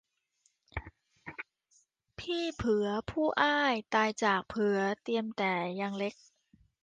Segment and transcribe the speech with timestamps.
[2.19, 6.13] พี่เผือผู้อ้ายตายจากเผือเตรียมแต่ยังเล็ก